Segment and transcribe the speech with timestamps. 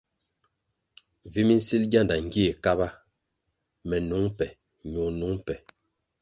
[1.31, 2.87] Vi minsil gyanda gie Kaba,
[3.87, 4.47] me nung be
[4.91, 5.55] ño nung be.